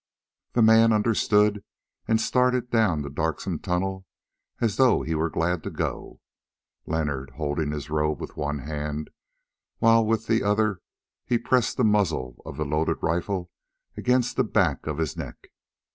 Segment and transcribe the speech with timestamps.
[0.53, 1.63] The man understood
[2.07, 4.07] and started down the darksome tunnel
[4.59, 6.21] as though he were glad to go,
[6.87, 9.11] Leonard holding his robe with one hand,
[9.77, 10.81] while with the other
[11.23, 13.51] he pressed the muzzle of the loaded rifle
[13.95, 15.49] against the back of his neck.